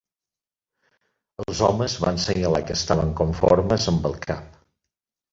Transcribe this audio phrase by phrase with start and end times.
[1.43, 4.57] Els homes van senyalar que estaven conformes amb el cap